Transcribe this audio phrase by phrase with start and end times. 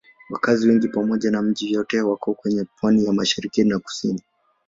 [0.29, 4.23] Wakazi wengi pamoja na miji yote wako kwenye pwani ya mashariki na kusini.